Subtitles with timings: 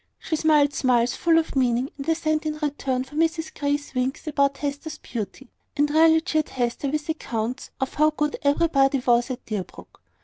[0.17, 4.57] She smiled smiles full of meaning and assent in return for Mrs Grey's winks about
[4.57, 10.01] Hester's beauty; and really cheered Hester with accounts of how good everybody was at Deerbrook.